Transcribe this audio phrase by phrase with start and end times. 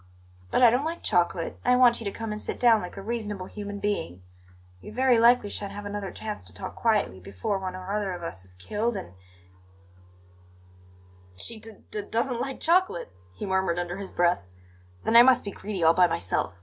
[0.49, 2.97] "But I don't like chocolate, and I want you to come and sit down like
[2.97, 4.23] a reasonable human being.
[4.81, 8.23] We very likely shan't have another chance to talk quietly before one or other of
[8.23, 9.13] us is killed, and"
[11.35, 14.41] "She d d doesn't like chocolate!" he murmured under his breath.
[15.03, 16.55] "Then I must be greedy all by myself.